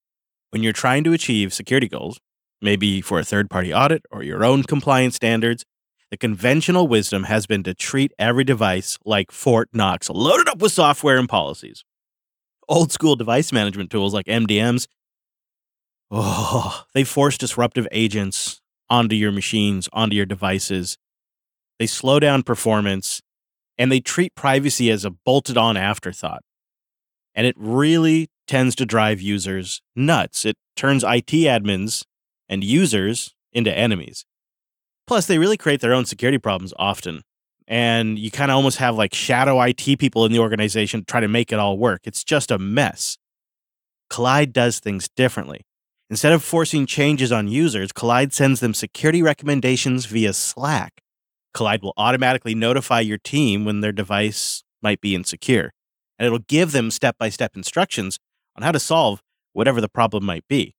When 0.50 0.64
you're 0.64 0.74
trying 0.74 1.04
to 1.04 1.14
achieve 1.14 1.54
security 1.54 1.88
goals, 1.88 2.20
maybe 2.62 3.02
for 3.02 3.20
a 3.20 3.24
third 3.24 3.50
party 3.50 3.74
audit 3.74 4.04
or 4.12 4.24
your 4.24 4.44
own 4.44 4.64
compliance 4.64 5.16
standards, 5.16 5.64
the 6.10 6.18
conventional 6.18 6.88
wisdom 6.88 7.24
has 7.24 7.46
been 7.46 7.64
to 7.64 7.74
treat 7.74 8.14
every 8.18 8.44
device 8.44 8.98
like 9.06 9.32
Fort 9.32 9.70
Knox, 9.74 10.10
loaded 10.10 10.48
up 10.48 10.60
with 10.60 10.72
software 10.72 11.18
and 11.18 11.28
policies. 11.28 11.84
Old 12.70 12.92
school 12.92 13.16
device 13.16 13.52
management 13.52 13.90
tools 13.90 14.14
like 14.14 14.26
MDMs, 14.26 14.88
oh, 16.12 16.84
they 16.94 17.04
force 17.04 17.38
disruptive 17.38 17.88
agents 17.92 18.62
onto 18.90 19.16
your 19.16 19.32
machines, 19.32 19.90
onto 19.92 20.16
your 20.16 20.26
devices. 20.26 20.98
They 21.80 21.88
slow 21.88 22.20
down 22.20 22.44
performance 22.44 23.22
and 23.78 23.92
they 23.92 24.00
treat 24.00 24.34
privacy 24.36 24.90
as 24.90 25.06
a 25.06 25.12
bolted 25.12 25.58
on 25.58 25.78
afterthought. 25.78 26.42
And 27.36 27.46
it 27.46 27.56
really 27.58 28.30
tends 28.48 28.76
to 28.76 28.86
drive 28.86 29.22
users 29.22 29.82
nuts. 29.96 30.46
It 30.46 30.56
turns 30.76 31.04
IT 31.04 31.28
admins 31.28 32.04
and 32.50 32.64
users 32.64 33.34
into 33.54 33.76
enemies. 33.76 34.26
Plus, 35.06 35.26
they 35.26 35.38
really 35.38 35.58
create 35.58 35.82
their 35.82 35.94
own 35.94 36.06
security 36.06 36.38
problems 36.38 36.74
often. 36.78 37.24
And 37.68 38.18
you 38.18 38.32
kind 38.32 38.52
of 38.52 38.56
almost 38.56 38.78
have 38.78 38.96
like 38.96 39.14
shadow 39.14 39.62
IT 39.62 40.00
people 40.00 40.26
in 40.26 40.32
the 40.32 40.40
organization 40.40 41.04
try 41.06 41.20
to 41.20 41.28
make 41.28 41.52
it 41.52 41.60
all 41.60 41.78
work. 41.78 42.02
It's 42.06 42.24
just 42.24 42.52
a 42.52 42.58
mess. 42.58 43.18
Kolide 44.10 44.54
does 44.54 44.80
things 44.80 45.10
differently. 45.10 45.62
Instead 46.10 46.32
of 46.32 46.44
forcing 46.44 46.86
changes 46.86 47.32
on 47.32 47.50
users, 47.50 47.92
Kolide 47.92 48.32
sends 48.32 48.62
them 48.62 48.74
security 48.74 49.22
recommendations 49.22 50.06
via 50.06 50.32
Slack. 50.32 51.02
Kolide 51.54 51.82
will 51.82 51.94
automatically 51.98 52.56
notify 52.56 53.02
your 53.02 53.18
team 53.18 53.66
when 53.66 53.82
their 53.82 53.92
device 53.92 54.64
might 54.82 55.02
be 55.02 55.16
insecure, 55.16 55.74
and 56.18 56.26
it'll 56.26 56.40
give 56.40 56.72
them 56.72 56.92
step 56.92 57.18
by 57.18 57.28
step 57.28 57.58
instructions 57.58 58.20
on 58.56 58.64
how 58.64 58.72
to 58.72 58.80
solve 58.80 59.22
whatever 59.52 59.82
the 59.82 59.90
problem 59.90 60.24
might 60.24 60.48
be. 60.48 60.76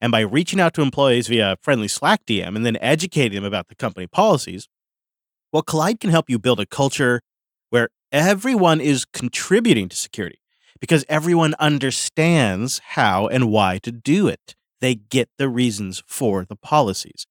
And 0.00 0.10
by 0.10 0.20
reaching 0.20 0.60
out 0.60 0.74
to 0.74 0.82
employees 0.82 1.28
via 1.28 1.56
friendly 1.62 1.88
Slack 1.88 2.24
DM 2.26 2.56
and 2.56 2.64
then 2.64 2.78
educating 2.80 3.36
them 3.36 3.44
about 3.44 3.68
the 3.68 3.74
company 3.74 4.06
policies, 4.06 4.68
well, 5.52 5.62
Kolide 5.62 6.00
can 6.00 6.10
help 6.10 6.30
you 6.30 6.38
build 6.38 6.60
a 6.60 6.66
culture 6.66 7.20
where 7.68 7.88
everyone 8.12 8.80
is 8.80 9.04
contributing 9.04 9.88
to 9.88 9.96
security 9.96 10.40
because 10.80 11.04
everyone 11.08 11.54
understands 11.58 12.80
how 12.90 13.26
and 13.28 13.50
why 13.50 13.78
to 13.78 13.92
do 13.92 14.26
it. 14.26 14.54
They 14.80 14.94
get 14.94 15.28
the 15.36 15.48
reasons 15.48 16.02
for 16.06 16.44
the 16.44 16.56
policies. 16.56 17.26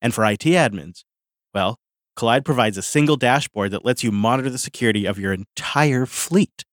And 0.00 0.14
for 0.14 0.24
IT 0.24 0.40
admins, 0.40 1.04
well, 1.52 1.78
Kolide 2.16 2.44
provides 2.44 2.78
a 2.78 2.82
single 2.82 3.16
dashboard 3.16 3.70
that 3.72 3.84
lets 3.84 4.02
you 4.02 4.10
monitor 4.10 4.50
the 4.50 4.58
security 4.58 5.04
of 5.04 5.18
your 5.18 5.32
entire 5.32 6.06
fleet, 6.06 6.64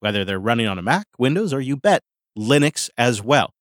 whether 0.00 0.24
they're 0.24 0.38
running 0.38 0.66
on 0.66 0.78
a 0.78 0.82
Mac, 0.82 1.06
Windows, 1.18 1.52
or 1.52 1.60
you 1.60 1.76
bet, 1.76 2.02
Linux 2.36 2.90
as 2.98 3.22
well. 3.22 3.54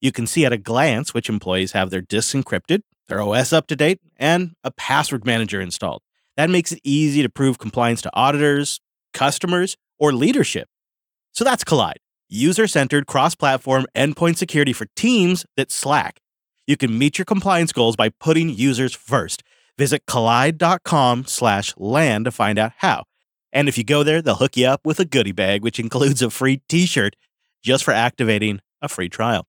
You 0.00 0.12
can 0.12 0.26
see 0.26 0.44
at 0.44 0.52
a 0.52 0.58
glance 0.58 1.12
which 1.12 1.28
employees 1.28 1.72
have 1.72 1.90
their 1.90 2.00
disks 2.00 2.34
encrypted, 2.34 2.82
their 3.08 3.20
OS 3.20 3.52
up 3.52 3.66
to 3.68 3.76
date, 3.76 4.00
and 4.16 4.52
a 4.64 4.70
password 4.70 5.26
manager 5.26 5.60
installed. 5.60 6.02
That 6.36 6.50
makes 6.50 6.72
it 6.72 6.80
easy 6.84 7.22
to 7.22 7.28
prove 7.28 7.58
compliance 7.58 8.00
to 8.02 8.10
auditors, 8.14 8.80
customers, 9.12 9.76
or 9.98 10.12
leadership. 10.12 10.68
So 11.32 11.44
that's 11.44 11.64
Kolide, 11.64 11.96
user 12.28 12.66
centered, 12.66 13.06
cross 13.06 13.34
platform 13.34 13.86
endpoint 13.94 14.36
security 14.36 14.72
for 14.72 14.86
teams 14.96 15.44
that 15.56 15.70
slack. 15.70 16.20
You 16.66 16.76
can 16.76 16.96
meet 16.96 17.18
your 17.18 17.24
compliance 17.24 17.72
goals 17.72 17.96
by 17.96 18.08
putting 18.08 18.48
users 18.48 18.94
first. 18.94 19.42
Visit 19.76 20.06
kolide.com 20.06 21.26
slash 21.26 21.74
LAN 21.76 22.24
to 22.24 22.30
find 22.30 22.58
out 22.58 22.72
how. 22.78 23.04
And 23.52 23.68
if 23.68 23.76
you 23.76 23.84
go 23.84 24.02
there, 24.02 24.22
they'll 24.22 24.36
hook 24.36 24.56
you 24.56 24.66
up 24.66 24.82
with 24.84 25.00
a 25.00 25.04
goodie 25.04 25.32
bag, 25.32 25.62
which 25.62 25.80
includes 25.80 26.22
a 26.22 26.30
free 26.30 26.62
t 26.68 26.86
shirt 26.86 27.16
just 27.62 27.84
for 27.84 27.92
activating 27.92 28.60
a 28.80 28.88
free 28.88 29.08
trial. 29.08 29.46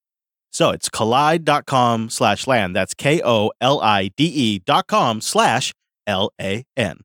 So 0.52 0.70
it's 0.70 0.88
kolide.com 0.90 2.10
slash 2.10 2.46
LAN. 2.46 2.74
That's 2.74 2.94
K 2.94 3.20
O 3.24 3.50
L 3.60 3.80
I 3.80 4.12
D 4.16 4.24
E 4.24 4.60
dot 4.60 4.86
com 4.86 5.20
slash 5.20 5.74
L 6.06 6.30
A 6.40 6.64
N. 6.76 7.00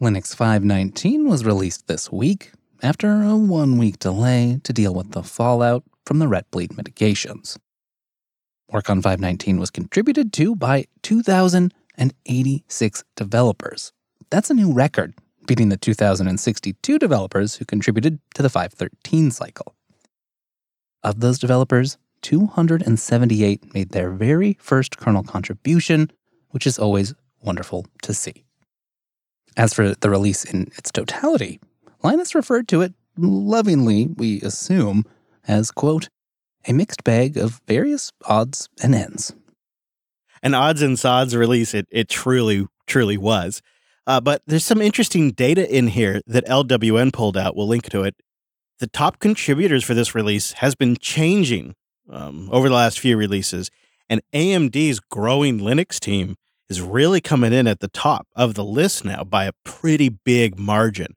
Linux 0.00 0.34
519 0.34 1.28
was 1.28 1.44
released 1.44 1.86
this 1.86 2.10
week 2.10 2.50
after 2.82 3.22
a 3.22 3.36
one 3.36 3.78
week 3.78 3.98
delay 3.98 4.60
to 4.62 4.72
deal 4.72 4.94
with 4.94 5.12
the 5.12 5.22
fallout 5.22 5.84
from 6.04 6.18
the 6.18 6.28
ret 6.28 6.50
bleed 6.50 6.76
mitigations. 6.76 7.58
Work 8.70 8.90
on 8.90 9.00
519 9.00 9.58
was 9.60 9.70
contributed 9.70 10.32
to 10.34 10.54
by 10.56 10.86
2,086 11.02 13.04
developers. 13.14 13.92
That's 14.28 14.50
a 14.50 14.54
new 14.54 14.72
record, 14.72 15.14
beating 15.46 15.68
the 15.68 15.76
2,062 15.76 16.98
developers 16.98 17.54
who 17.54 17.64
contributed 17.64 18.18
to 18.34 18.42
the 18.42 18.50
513 18.50 19.30
cycle. 19.30 19.75
Of 21.06 21.20
those 21.20 21.38
developers, 21.38 21.98
278 22.22 23.72
made 23.72 23.90
their 23.90 24.10
very 24.10 24.56
first 24.60 24.96
kernel 24.96 25.22
contribution, 25.22 26.10
which 26.50 26.66
is 26.66 26.80
always 26.80 27.14
wonderful 27.40 27.86
to 28.02 28.12
see. 28.12 28.42
As 29.56 29.72
for 29.72 29.94
the 29.94 30.10
release 30.10 30.42
in 30.42 30.62
its 30.76 30.90
totality, 30.90 31.60
Linus 32.02 32.34
referred 32.34 32.66
to 32.68 32.80
it 32.80 32.92
lovingly, 33.16 34.08
we 34.16 34.40
assume, 34.40 35.04
as, 35.46 35.70
quote, 35.70 36.08
a 36.66 36.72
mixed 36.72 37.04
bag 37.04 37.36
of 37.36 37.60
various 37.68 38.10
odds 38.24 38.68
and 38.82 38.92
ends. 38.92 39.32
An 40.42 40.54
odds 40.54 40.82
and 40.82 40.98
sods 40.98 41.36
release, 41.36 41.72
it, 41.72 41.86
it 41.92 42.08
truly, 42.08 42.66
truly 42.88 43.16
was. 43.16 43.62
Uh, 44.08 44.20
but 44.20 44.42
there's 44.48 44.64
some 44.64 44.82
interesting 44.82 45.30
data 45.30 45.72
in 45.72 45.86
here 45.86 46.20
that 46.26 46.46
LWN 46.46 47.12
pulled 47.12 47.36
out. 47.36 47.54
We'll 47.54 47.68
link 47.68 47.88
to 47.90 48.02
it. 48.02 48.16
The 48.78 48.86
top 48.86 49.20
contributors 49.20 49.84
for 49.84 49.94
this 49.94 50.14
release 50.14 50.52
has 50.54 50.74
been 50.74 50.96
changing 50.96 51.74
um, 52.10 52.50
over 52.52 52.68
the 52.68 52.74
last 52.74 53.00
few 53.00 53.16
releases, 53.16 53.70
and 54.08 54.20
AMD's 54.34 55.00
growing 55.00 55.60
Linux 55.60 55.98
team 55.98 56.36
is 56.68 56.82
really 56.82 57.22
coming 57.22 57.54
in 57.54 57.66
at 57.66 57.80
the 57.80 57.88
top 57.88 58.28
of 58.36 58.52
the 58.52 58.64
list 58.64 59.02
now 59.02 59.24
by 59.24 59.46
a 59.46 59.52
pretty 59.64 60.10
big 60.10 60.58
margin. 60.58 61.14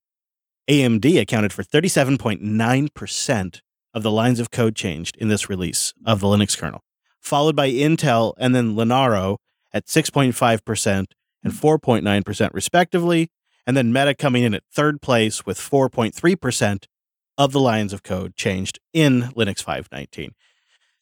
AMD 0.70 1.20
accounted 1.20 1.52
for 1.52 1.64
37.9% 1.64 3.62
of 3.94 4.04
the 4.04 4.12
lines 4.12 4.40
of 4.40 4.52
code 4.52 4.76
changed 4.76 5.18
in 5.18 5.28
this 5.28 5.50
release 5.50 5.94
of 6.06 6.22
the 6.22 6.28
Linux 6.28 6.58
kernel, 6.58 6.82
followed 7.20 7.58
by 7.58 7.70
Intel 7.70 8.36
and 8.38 8.56
then 8.56 8.76
Linaro 8.76 9.36
at 9.74 9.86
6.5% 9.86 11.06
and 11.44 11.54
4.9% 11.54 12.54
respectively, 12.54 13.30
and 13.68 13.76
then 13.76 13.92
Meta 13.92 14.16
coming 14.16 14.44
in 14.44 14.54
at 14.54 14.64
third 14.72 15.02
place 15.02 15.46
with 15.46 15.60
4.3% 15.60 16.86
of 17.40 17.54
the 17.54 17.60
lines 17.60 17.94
of 17.94 18.04
code 18.04 18.36
changed 18.36 18.80
in 18.94 19.22
Linux 19.36 19.64
519. 19.64 20.36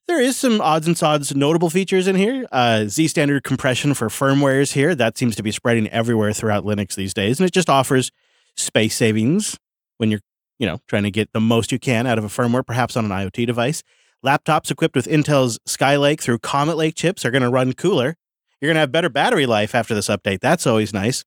There 0.07 0.21
is 0.21 0.37
some 0.37 0.61
odds 0.61 0.87
and 0.87 0.97
sods 0.97 1.35
notable 1.35 1.69
features 1.69 2.07
in 2.07 2.15
here. 2.15 2.45
Uh, 2.49 2.85
Z 2.85 3.09
standard 3.09 3.43
compression 3.43 3.93
for 3.93 4.07
firmwares 4.07 4.71
here. 4.71 4.95
That 4.95 5.17
seems 5.17 5.35
to 5.35 5.43
be 5.43 5.51
spreading 5.51 5.89
everywhere 5.89 6.31
throughout 6.31 6.63
Linux 6.63 6.95
these 6.95 7.13
days. 7.13 7.39
And 7.39 7.47
it 7.47 7.51
just 7.51 7.69
offers 7.69 8.11
space 8.55 8.95
savings 8.95 9.57
when 9.97 10.11
you're, 10.11 10.21
you 10.59 10.67
know, 10.67 10.79
trying 10.87 11.03
to 11.03 11.11
get 11.11 11.33
the 11.33 11.41
most 11.41 11.73
you 11.73 11.79
can 11.79 12.07
out 12.07 12.17
of 12.17 12.23
a 12.23 12.29
firmware, 12.29 12.65
perhaps 12.65 12.95
on 12.95 13.03
an 13.03 13.11
IoT 13.11 13.45
device. 13.45 13.83
Laptops 14.25 14.71
equipped 14.71 14.95
with 14.95 15.07
Intel's 15.07 15.59
Skylake 15.67 16.21
through 16.21 16.39
Comet 16.39 16.77
Lake 16.77 16.95
chips 16.95 17.25
are 17.25 17.31
going 17.31 17.41
to 17.41 17.49
run 17.49 17.73
cooler. 17.73 18.15
You're 18.61 18.69
going 18.69 18.75
to 18.75 18.81
have 18.81 18.91
better 18.91 19.09
battery 19.09 19.45
life 19.45 19.75
after 19.75 19.93
this 19.93 20.07
update. 20.07 20.39
That's 20.39 20.65
always 20.65 20.93
nice. 20.93 21.25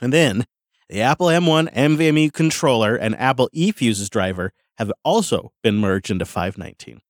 And 0.00 0.12
then 0.12 0.44
the 0.88 1.00
Apple 1.00 1.26
M1 1.26 1.72
NVMe 1.72 2.32
controller 2.32 2.94
and 2.94 3.16
Apple 3.18 3.48
eFuses 3.54 4.10
driver 4.10 4.52
have 4.78 4.92
also 5.04 5.52
been 5.62 5.76
merged 5.76 6.10
into 6.10 6.24
519. 6.24 7.00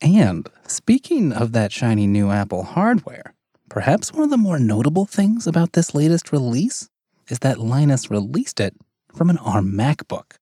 And 0.00 0.48
speaking 0.66 1.32
of 1.32 1.52
that 1.52 1.72
shiny 1.72 2.06
new 2.06 2.30
Apple 2.30 2.62
hardware, 2.62 3.34
perhaps 3.68 4.12
one 4.12 4.22
of 4.22 4.30
the 4.30 4.36
more 4.36 4.58
notable 4.58 5.06
things 5.06 5.46
about 5.46 5.72
this 5.72 5.94
latest 5.94 6.30
release 6.32 6.88
is 7.28 7.38
that 7.40 7.58
Linus 7.58 8.10
released 8.10 8.60
it 8.60 8.74
from 9.14 9.30
an 9.30 9.38
ARM 9.38 9.72
MacBook. 9.72 10.36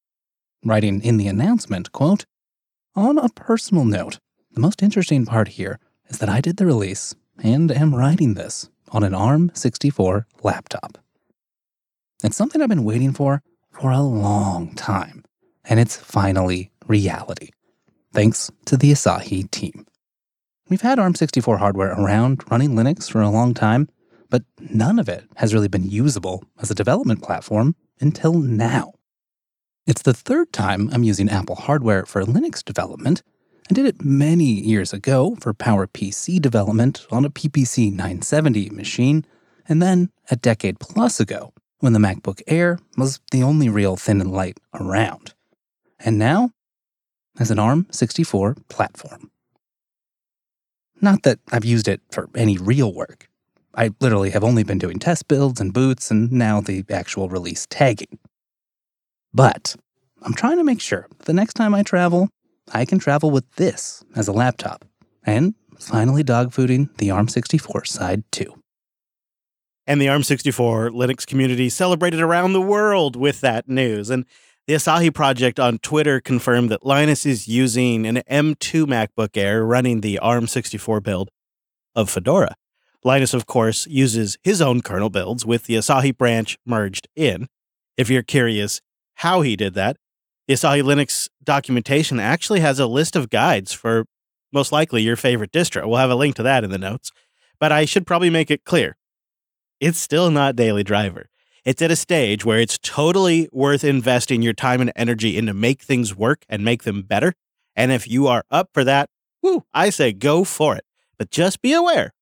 Writing 0.64 1.00
in 1.02 1.16
the 1.16 1.28
announcement, 1.28 1.92
quote, 1.92 2.24
On 2.94 3.18
a 3.18 3.28
personal 3.28 3.84
note, 3.84 4.18
the 4.52 4.60
most 4.60 4.82
interesting 4.82 5.24
part 5.24 5.48
here 5.48 5.78
is 6.08 6.18
that 6.18 6.28
I 6.28 6.40
did 6.40 6.56
the 6.56 6.66
release 6.66 7.14
and 7.42 7.70
am 7.70 7.94
writing 7.94 8.34
this 8.34 8.68
on 8.90 9.02
an 9.02 9.14
ARM 9.14 9.50
64 9.54 10.26
laptop. 10.42 10.98
It's 12.24 12.36
something 12.36 12.62
I've 12.62 12.68
been 12.68 12.84
waiting 12.84 13.12
for 13.12 13.42
for 13.72 13.90
a 13.90 14.00
long 14.00 14.76
time, 14.76 15.24
and 15.64 15.80
it's 15.80 15.96
finally 15.96 16.70
reality, 16.86 17.48
thanks 18.12 18.48
to 18.66 18.76
the 18.76 18.92
Asahi 18.92 19.50
team. 19.50 19.84
We've 20.68 20.82
had 20.82 20.98
ARM64 20.98 21.58
hardware 21.58 21.92
around 21.92 22.44
running 22.48 22.70
Linux 22.70 23.10
for 23.10 23.20
a 23.20 23.28
long 23.28 23.54
time, 23.54 23.88
but 24.30 24.44
none 24.60 25.00
of 25.00 25.08
it 25.08 25.24
has 25.36 25.52
really 25.52 25.66
been 25.66 25.90
usable 25.90 26.44
as 26.60 26.70
a 26.70 26.76
development 26.76 27.24
platform 27.24 27.74
until 28.00 28.34
now. 28.34 28.92
It's 29.84 30.02
the 30.02 30.14
third 30.14 30.52
time 30.52 30.90
I'm 30.92 31.02
using 31.02 31.28
Apple 31.28 31.56
hardware 31.56 32.06
for 32.06 32.22
Linux 32.22 32.64
development. 32.64 33.24
I 33.68 33.74
did 33.74 33.84
it 33.84 34.04
many 34.04 34.44
years 34.44 34.92
ago 34.92 35.36
for 35.40 35.52
PowerPC 35.52 36.40
development 36.40 37.04
on 37.10 37.24
a 37.24 37.30
PPC 37.30 37.90
970 37.90 38.70
machine, 38.70 39.24
and 39.68 39.82
then 39.82 40.10
a 40.30 40.36
decade 40.36 40.78
plus 40.78 41.18
ago 41.18 41.52
when 41.82 41.92
the 41.92 41.98
MacBook 41.98 42.40
Air 42.46 42.78
was 42.96 43.18
the 43.32 43.42
only 43.42 43.68
real 43.68 43.96
thin 43.96 44.20
and 44.20 44.30
light 44.30 44.56
around. 44.72 45.34
And 45.98 46.16
now, 46.16 46.50
as 47.40 47.50
an 47.50 47.58
ARM64 47.58 48.68
platform. 48.68 49.32
Not 51.00 51.24
that 51.24 51.40
I've 51.50 51.64
used 51.64 51.88
it 51.88 52.00
for 52.12 52.30
any 52.36 52.56
real 52.56 52.94
work. 52.94 53.28
I 53.74 53.90
literally 53.98 54.30
have 54.30 54.44
only 54.44 54.62
been 54.62 54.78
doing 54.78 55.00
test 55.00 55.26
builds 55.26 55.60
and 55.60 55.72
boots 55.72 56.08
and 56.12 56.30
now 56.30 56.60
the 56.60 56.84
actual 56.88 57.28
release 57.28 57.66
tagging. 57.68 58.20
But 59.34 59.74
I'm 60.22 60.34
trying 60.34 60.58
to 60.58 60.64
make 60.64 60.80
sure 60.80 61.08
the 61.24 61.32
next 61.32 61.54
time 61.54 61.74
I 61.74 61.82
travel, 61.82 62.28
I 62.72 62.84
can 62.84 63.00
travel 63.00 63.32
with 63.32 63.50
this 63.56 64.04
as 64.14 64.28
a 64.28 64.32
laptop 64.32 64.84
and 65.24 65.54
finally 65.80 66.22
dogfooding 66.22 66.96
the 66.98 67.08
ARM64 67.08 67.88
side 67.88 68.22
too 68.30 68.61
and 69.86 70.00
the 70.00 70.06
ARM64 70.06 70.90
Linux 70.90 71.26
community 71.26 71.68
celebrated 71.68 72.20
around 72.20 72.52
the 72.52 72.60
world 72.60 73.16
with 73.16 73.40
that 73.40 73.68
news. 73.68 74.10
And 74.10 74.24
the 74.66 74.74
Asahi 74.74 75.12
project 75.12 75.58
on 75.58 75.78
Twitter 75.78 76.20
confirmed 76.20 76.70
that 76.70 76.86
Linus 76.86 77.26
is 77.26 77.48
using 77.48 78.06
an 78.06 78.22
M2 78.30 78.86
MacBook 78.86 79.36
Air 79.36 79.64
running 79.64 80.00
the 80.00 80.20
ARM64 80.22 81.02
build 81.02 81.30
of 81.94 82.08
Fedora. 82.08 82.54
Linus, 83.04 83.34
of 83.34 83.46
course, 83.46 83.86
uses 83.88 84.38
his 84.44 84.62
own 84.62 84.80
kernel 84.80 85.10
builds 85.10 85.44
with 85.44 85.64
the 85.64 85.74
Asahi 85.74 86.16
branch 86.16 86.56
merged 86.64 87.08
in. 87.16 87.48
If 87.96 88.08
you're 88.08 88.22
curious 88.22 88.80
how 89.16 89.40
he 89.40 89.56
did 89.56 89.74
that, 89.74 89.96
the 90.46 90.54
Asahi 90.54 90.82
Linux 90.82 91.28
documentation 91.42 92.20
actually 92.20 92.60
has 92.60 92.78
a 92.78 92.86
list 92.86 93.16
of 93.16 93.30
guides 93.30 93.72
for 93.72 94.04
most 94.52 94.70
likely 94.70 95.02
your 95.02 95.16
favorite 95.16 95.50
distro. 95.50 95.88
We'll 95.88 95.98
have 95.98 96.10
a 96.10 96.14
link 96.14 96.36
to 96.36 96.42
that 96.44 96.62
in 96.62 96.70
the 96.70 96.78
notes. 96.78 97.10
But 97.58 97.72
I 97.72 97.84
should 97.84 98.06
probably 98.06 98.30
make 98.30 98.50
it 98.50 98.64
clear 98.64 98.96
it's 99.82 99.98
still 99.98 100.30
not 100.30 100.54
Daily 100.54 100.84
Driver. 100.84 101.28
It's 101.64 101.82
at 101.82 101.90
a 101.90 101.96
stage 101.96 102.44
where 102.44 102.60
it's 102.60 102.78
totally 102.78 103.48
worth 103.50 103.82
investing 103.82 104.40
your 104.40 104.52
time 104.52 104.80
and 104.80 104.92
energy 104.94 105.36
into 105.36 105.52
make 105.52 105.82
things 105.82 106.16
work 106.16 106.44
and 106.48 106.64
make 106.64 106.84
them 106.84 107.02
better. 107.02 107.34
And 107.74 107.90
if 107.90 108.08
you 108.08 108.28
are 108.28 108.44
up 108.48 108.70
for 108.72 108.84
that, 108.84 109.10
whoo, 109.42 109.64
I 109.74 109.90
say 109.90 110.12
go 110.12 110.44
for 110.44 110.76
it. 110.76 110.84
But 111.18 111.32
just 111.32 111.62
be 111.62 111.72
aware, 111.72 112.14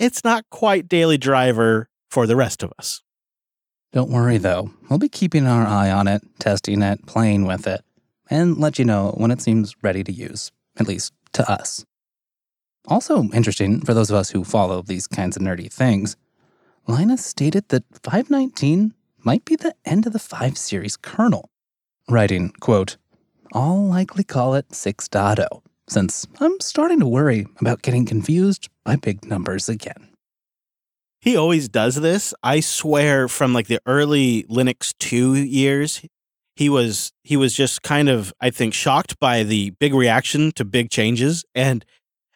it's 0.00 0.24
not 0.24 0.44
quite 0.50 0.88
Daily 0.88 1.18
Driver 1.18 1.88
for 2.10 2.26
the 2.26 2.34
rest 2.34 2.64
of 2.64 2.72
us. 2.80 3.02
Don't 3.92 4.10
worry 4.10 4.38
though, 4.38 4.72
we'll 4.90 4.98
be 4.98 5.08
keeping 5.08 5.46
our 5.46 5.64
eye 5.64 5.90
on 5.90 6.08
it, 6.08 6.22
testing 6.40 6.82
it, 6.82 7.06
playing 7.06 7.46
with 7.46 7.68
it, 7.68 7.84
and 8.28 8.58
let 8.58 8.80
you 8.80 8.84
know 8.84 9.14
when 9.16 9.30
it 9.30 9.40
seems 9.40 9.76
ready 9.82 10.02
to 10.02 10.12
use, 10.12 10.50
at 10.78 10.88
least 10.88 11.12
to 11.34 11.48
us. 11.48 11.84
Also 12.88 13.22
interesting 13.30 13.80
for 13.82 13.94
those 13.94 14.10
of 14.10 14.16
us 14.16 14.30
who 14.30 14.42
follow 14.42 14.82
these 14.82 15.06
kinds 15.06 15.36
of 15.36 15.42
nerdy 15.42 15.72
things, 15.72 16.16
Linus 16.86 17.24
stated 17.24 17.68
that 17.68 17.84
519 18.02 18.94
might 19.18 19.44
be 19.44 19.56
the 19.56 19.74
end 19.84 20.06
of 20.06 20.12
the 20.12 20.18
5 20.18 20.58
series 20.58 20.96
kernel, 20.96 21.48
writing, 22.08 22.52
quote, 22.60 22.96
I'll 23.52 23.86
likely 23.86 24.24
call 24.24 24.54
it 24.54 24.70
6.0, 24.70 25.62
since 25.88 26.26
I'm 26.40 26.58
starting 26.60 27.00
to 27.00 27.06
worry 27.06 27.46
about 27.60 27.82
getting 27.82 28.06
confused 28.06 28.68
by 28.84 28.96
big 28.96 29.24
numbers 29.24 29.68
again. 29.68 30.08
He 31.20 31.36
always 31.36 31.68
does 31.68 31.96
this. 31.96 32.34
I 32.42 32.58
swear 32.60 33.28
from 33.28 33.52
like 33.52 33.68
the 33.68 33.78
early 33.86 34.42
Linux 34.44 34.92
2 34.98 35.34
years, 35.34 36.02
he 36.56 36.68
was 36.68 37.12
he 37.22 37.36
was 37.36 37.54
just 37.54 37.82
kind 37.82 38.08
of 38.08 38.32
I 38.40 38.50
think 38.50 38.74
shocked 38.74 39.18
by 39.20 39.44
the 39.44 39.70
big 39.70 39.94
reaction 39.94 40.50
to 40.52 40.64
big 40.64 40.90
changes 40.90 41.44
and 41.54 41.84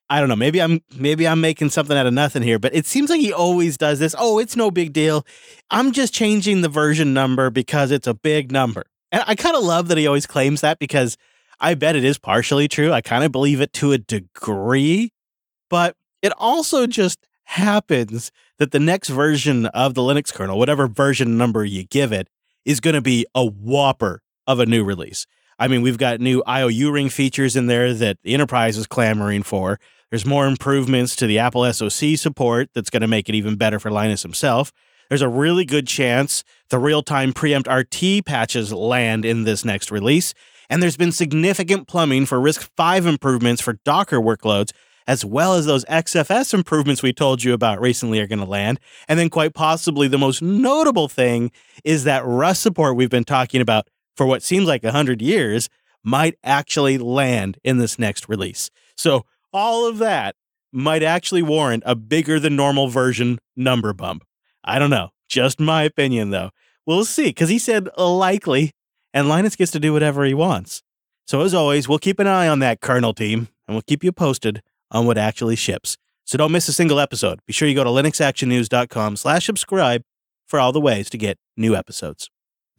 I 0.09 0.21
don't 0.21 0.29
know. 0.29 0.37
Maybe 0.37 0.62
I'm 0.62 0.81
maybe 0.97 1.27
I'm 1.27 1.40
making 1.40 1.71
something 1.71 1.97
out 1.97 2.07
of 2.07 2.14
nothing 2.14 2.42
here, 2.42 2.59
but 2.59 2.75
it 2.75 2.87
seems 2.87 3.11
like 3.11 3.21
he 3.21 3.33
always 3.33 3.77
does 3.77 3.99
this. 3.99 4.14
Oh, 4.16 4.38
it's 4.38 4.55
no 4.55 4.71
big 4.71 4.92
deal. 4.92 5.27
I'm 5.71 5.90
just 5.92 6.14
changing 6.14 6.61
the 6.61 6.69
version 6.69 7.12
number 7.12 7.51
because 7.51 7.90
it's 7.90 8.07
a 8.07 8.14
big 8.14 8.53
number. 8.53 8.85
And 9.11 9.25
I 9.27 9.35
kind 9.35 9.57
of 9.57 9.64
love 9.64 9.88
that 9.88 9.99
he 9.99 10.07
always 10.07 10.27
claims 10.27 10.61
that 10.61 10.79
because 10.79 11.16
I 11.59 11.75
bet 11.75 11.97
it 11.97 12.05
is 12.05 12.19
partially 12.19 12.69
true. 12.69 12.92
I 12.92 13.01
kind 13.01 13.25
of 13.25 13.33
believe 13.33 13.61
it 13.61 13.73
to 13.75 13.92
a 13.92 13.99
degree, 13.99 15.12
but 15.71 15.97
it 16.23 16.33
also 16.38 16.87
just 16.87 17.27
happens 17.45 18.31
that 18.59 18.73
the 18.73 18.81
next 18.81 19.09
version 19.09 19.66
of 19.66 19.95
the 19.95 20.03
Linux 20.03 20.33
kernel, 20.33 20.59
whatever 20.59 20.87
version 20.87 21.37
number 21.37 21.64
you 21.64 21.85
give 21.85 22.12
it, 22.12 22.29
is 22.64 22.81
going 22.81 22.95
to 22.95 23.01
be 23.01 23.27
a 23.35 23.45
whopper 23.45 24.23
of 24.47 24.61
a 24.61 24.66
new 24.66 24.85
release. 24.85 25.27
I 25.59 25.69
mean, 25.69 25.83
we've 25.83 25.99
got 25.99 26.21
new 26.21 26.42
io_uring 26.47 27.11
features 27.11 27.57
in 27.57 27.66
there 27.66 27.95
that 27.95 28.19
the 28.23 28.35
enterprise 28.35 28.77
is 28.77 28.87
clamoring 28.87 29.42
for. 29.42 29.81
There's 30.11 30.27
more 30.27 30.47
improvements 30.47 31.16
to 31.16 31.27
the 31.27 31.38
Apple 31.38 31.71
SoC 31.73 32.16
support 32.16 32.71
that's 32.75 32.90
going 32.90 33.01
to 33.03 33.09
make 33.09 33.29
it 33.29 33.35
even 33.35 33.57
better 33.57 33.81
for 33.81 33.90
Linus 33.90 34.23
himself. 34.23 34.73
There's 35.09 35.23
a 35.23 35.29
really 35.29 35.64
good 35.64 35.87
chance 35.87 36.45
the 36.71 36.79
real 36.79 37.03
time 37.03 37.33
preempt 37.33 37.69
RT 37.69 38.25
patches 38.25 38.73
land 38.73 39.25
in 39.25 39.45
this 39.45 39.64
next 39.64 39.90
release. 39.90 40.35
And 40.69 40.83
there's 40.83 40.97
been 40.97 41.12
significant 41.12 41.87
plumbing 41.87 42.27
for 42.27 42.40
RISC-V 42.40 43.09
improvements 43.09 43.62
for 43.62 43.75
Docker 43.85 44.21
workloads, 44.21 44.73
as 45.07 45.25
well 45.25 45.55
as 45.55 45.66
those 45.66 45.85
XFS 45.85 46.53
improvements 46.53 47.03
we 47.03 47.12
told 47.12 47.45
you 47.45 47.53
about 47.53 47.81
recently 47.81 48.21
are 48.21 48.27
going 48.27 48.40
to 48.40 48.45
land. 48.45 48.81
And 49.07 49.19
then, 49.19 49.31
quite 49.31 49.55
possibly, 49.55 50.09
the 50.09 50.19
most 50.19 50.42
notable 50.42 51.09
thing 51.09 51.53
is 51.85 52.05
that 52.05 52.25
Rust 52.25 52.62
support 52.62 52.97
we've 52.97 53.11
been 53.11 53.25
talking 53.25 53.61
about 53.61 53.88
for 54.16 54.27
what 54.27 54.42
seems 54.42 54.66
like 54.66 54.83
100 54.83 55.23
years 55.23 55.69
might 56.03 56.37
actually 56.42 56.99
land 56.99 57.59
in 57.62 57.79
this 57.79 57.99
next 57.99 58.29
release. 58.29 58.71
So, 58.97 59.25
all 59.57 59.87
of 59.87 59.99
that 59.99 60.37
might 60.73 61.03
actually 61.03 61.42
warrant 61.42 61.83
a 61.87 61.95
bigger 61.95 62.38
than 62.38 62.55
normal 62.55 62.88
version 62.88 63.38
number 63.57 63.92
bump. 63.92 64.23
I 64.62 64.79
don't 64.79 64.90
know. 64.90 65.09
Just 65.29 65.59
my 65.59 65.83
opinion, 65.83 66.31
though. 66.31 66.51
We'll 66.87 67.07
see, 67.07 67.27
because 67.29 67.49
he 67.49 67.59
said 67.59 67.88
likely, 67.97 68.73
and 69.14 69.29
Linus 69.29 69.57
gets 69.57 69.73
to 69.73 69.81
do 69.81 69.92
whatever 69.92 70.25
he 70.25 70.35
wants. 70.35 70.83
So, 71.27 71.40
as 71.40 71.55
always, 71.55 71.88
we'll 71.88 71.99
keep 71.99 72.21
an 72.21 72.27
eye 72.27 72.47
on 72.47 72.59
that 72.61 72.81
kernel 72.81 73.14
team, 73.14 73.49
and 73.66 73.75
we'll 73.75 73.83
keep 73.83 74.05
you 74.05 74.12
posted 74.12 74.62
on 74.90 75.07
what 75.07 75.19
actually 75.19 75.57
ships. 75.57 75.97
So 76.25 76.37
don't 76.37 76.53
miss 76.53 76.69
a 76.69 76.73
single 76.73 77.01
episode. 77.01 77.40
Be 77.47 77.53
sure 77.53 77.69
you 77.69 77.75
go 77.75 77.85
to 77.85 77.90
linuxactionnews.com 77.90 79.16
slash 79.16 79.47
subscribe 79.47 80.03
for 80.47 80.61
all 80.61 80.73
the 80.73 80.81
ways 80.81 81.09
to 81.11 81.19
get 81.19 81.38
new 81.57 81.75
episodes. 81.75 82.31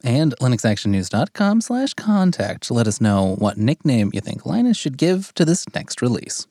And 0.04 0.34
linuxactionnews.com 0.40 1.62
slash 1.62 1.94
contact 1.94 2.62
to 2.64 2.74
let 2.74 2.86
us 2.86 3.00
know 3.00 3.34
what 3.38 3.56
nickname 3.56 4.10
you 4.12 4.20
think 4.20 4.46
Linus 4.46 4.76
should 4.76 4.96
give 4.96 5.34
to 5.34 5.44
this 5.44 5.66
next 5.74 6.00
release. 6.00 6.46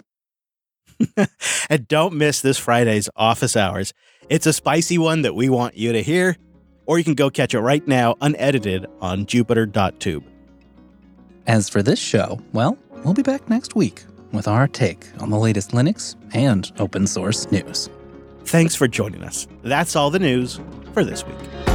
and 1.69 1.87
don't 1.87 2.13
miss 2.13 2.41
this 2.41 2.57
Friday's 2.57 3.09
office 3.15 3.55
hours. 3.55 3.93
It's 4.29 4.45
a 4.45 4.53
spicy 4.53 4.97
one 4.97 5.21
that 5.21 5.35
we 5.35 5.49
want 5.49 5.77
you 5.77 5.93
to 5.93 6.01
hear, 6.01 6.37
or 6.85 6.97
you 6.97 7.03
can 7.03 7.13
go 7.13 7.29
catch 7.29 7.53
it 7.53 7.59
right 7.59 7.85
now 7.87 8.15
unedited 8.21 8.85
on 9.01 9.25
jupiter.tube. 9.25 10.23
As 11.45 11.69
for 11.69 11.81
this 11.81 11.99
show, 11.99 12.41
well, 12.53 12.77
we'll 13.03 13.13
be 13.13 13.23
back 13.23 13.49
next 13.49 13.75
week 13.75 14.03
with 14.33 14.47
our 14.47 14.67
take 14.67 15.05
on 15.19 15.29
the 15.29 15.39
latest 15.39 15.71
Linux 15.71 16.15
and 16.33 16.71
open 16.79 17.07
source 17.07 17.49
news. 17.51 17.89
Thanks 18.45 18.75
for 18.75 18.87
joining 18.87 19.23
us. 19.23 19.47
That's 19.63 19.95
all 19.95 20.09
the 20.09 20.19
news 20.19 20.59
for 20.93 21.03
this 21.03 21.25
week. 21.25 21.66